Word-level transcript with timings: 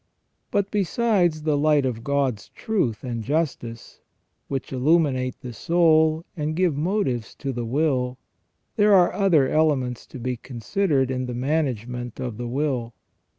But 0.49 0.71
besides 0.71 1.43
the 1.43 1.55
light 1.55 1.85
of 1.85 2.03
God's 2.03 2.49
truth 2.49 3.03
and 3.03 3.23
justice, 3.23 4.01
which 4.47 4.73
illuminate 4.73 5.39
the 5.41 5.53
soul 5.53 6.25
and 6.35 6.55
give 6.55 6.75
motives 6.75 7.35
to 7.35 7.53
the 7.53 7.67
will, 7.67 8.17
there 8.77 8.95
are 8.95 9.13
other 9.13 9.47
elements 9.47 10.07
to 10.07 10.17
be 10.17 10.37
considered 10.37 11.11
in 11.11 11.27
the 11.27 11.35
management 11.35 12.19
of 12.19 12.37
the 12.37 12.47
will. 12.47 12.95